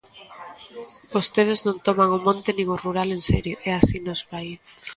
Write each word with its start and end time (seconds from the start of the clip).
Vostedes 1.13 1.59
non 1.65 1.77
toman 1.87 2.09
o 2.17 2.19
monte 2.27 2.49
nin 2.57 2.67
o 2.75 2.81
rural 2.85 3.09
en 3.17 3.21
serio, 3.29 3.55
e 3.67 3.69
así 3.79 3.97
nos 4.01 4.21
vai. 4.31 4.47